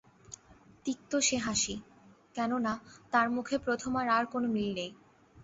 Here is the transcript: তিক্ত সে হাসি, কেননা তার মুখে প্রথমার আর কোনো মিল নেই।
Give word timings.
তিক্ত 0.85 1.11
সে 1.19 1.37
হাসি, 1.37 1.75
কেননা 2.35 2.73
তার 3.11 3.27
মুখে 3.29 3.55
প্রথমার 3.57 4.05
আর 4.09 4.23
কোনো 4.25 4.47
মিল 4.47 4.69
নেই। 4.75 4.91